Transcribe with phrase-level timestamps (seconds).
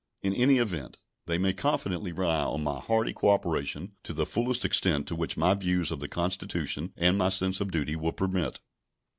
[0.23, 0.97] In any event,
[1.27, 5.53] they may confidently rely on my hearty cooperation to the fullest extent to which my
[5.53, 8.61] views of the Constitution and my sense of duty will permit.